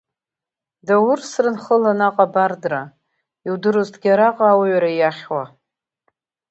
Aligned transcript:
Даурсрын 0.85 1.55
хыла 1.63 1.93
наҟ 1.99 2.17
абардра, 2.25 2.81
иудыруазҭгьы 3.47 4.09
араҟа 4.13 4.45
ауаҩра 4.51 4.91
иахьуа. 4.93 5.43